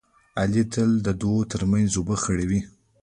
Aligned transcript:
علي 0.39 0.63
تل 0.73 0.91
د 1.05 1.07
دوو 1.21 1.47
ترمنځ 1.51 1.89
اوبه 1.95 2.15
خړوي. 2.23 2.61